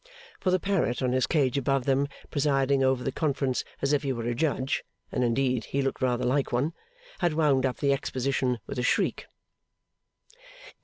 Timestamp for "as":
3.83-3.93